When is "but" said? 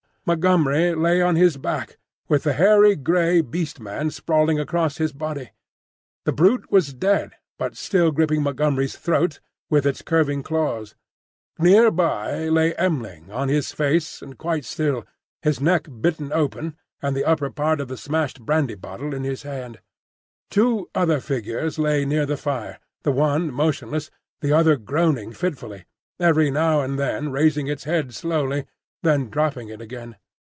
7.57-7.75